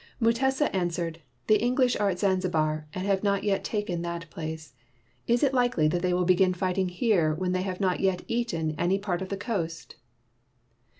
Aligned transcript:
Mutesa 0.19 0.75
answered: 0.75 1.21
"The 1.45 1.61
English 1.61 1.95
are 1.95 2.09
at 2.09 2.17
Zanzibar 2.17 2.87
and 2.95 3.05
have 3.05 3.21
not 3.23 3.43
yet 3.43 3.63
taken 3.63 4.01
that 4.01 4.31
place. 4.31 4.73
Is 5.27 5.43
it 5.43 5.53
likely 5.53 5.87
that 5.89 6.01
the}^ 6.01 6.13
will 6.13 6.25
begin 6.25 6.55
fighting 6.55 6.89
here 6.89 7.35
when 7.35 7.51
they 7.51 7.61
have 7.61 7.79
not 7.79 7.99
yet 7.99 8.23
'eaten' 8.27 8.73
any 8.79 8.97
part 8.97 9.21
of 9.21 9.29
the 9.29 9.37
coast?" 9.37 9.97